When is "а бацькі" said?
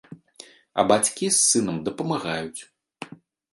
0.81-1.29